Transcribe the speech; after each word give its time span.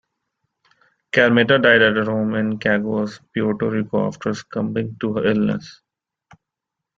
Carmita 1.11 1.59
died 1.61 1.83
at 1.83 1.95
her 1.95 2.05
home 2.05 2.33
in 2.33 2.57
Caguas, 2.57 3.19
Puerto 3.35 3.69
Rico 3.69 4.07
after 4.07 4.33
succumbing 4.33 4.97
to 4.99 5.13
her 5.13 5.27
illness. 5.27 5.81